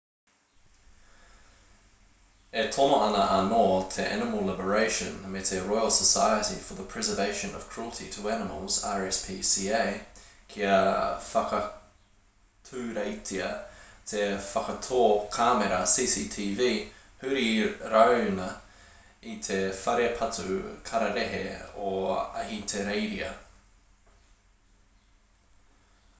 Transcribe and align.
e 2.59 2.61
tono 2.75 2.93
ana 3.07 3.25
anō 3.33 3.57
te 3.95 4.05
animal 4.13 4.39
liberation 4.51 5.17
me 5.33 5.41
te 5.49 5.57
royal 5.71 5.91
society 5.97 6.55
for 6.69 6.77
the 6.79 6.85
prevention 6.93 7.51
of 7.59 7.67
cruelty 7.73 8.07
to 8.15 8.23
animals 8.37 8.77
rspca 8.93 9.83
kia 10.53 10.79
whakaturetia 11.27 13.51
te 14.13 14.23
whakatō 14.47 15.03
kāmera 15.37 15.83
cctv 15.93 16.71
huri 17.25 17.45
rāuna 17.95 18.49
i 19.35 19.35
te 19.49 19.59
whare 19.83 20.09
patu 20.23 20.49
kararehe 20.91 21.45
o 21.89 21.91
ahitereiria 22.43 23.31